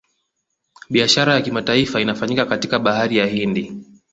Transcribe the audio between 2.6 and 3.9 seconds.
bahari ya hindi